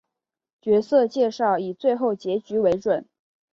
[0.61, 3.05] 角色介绍以最后结局为准。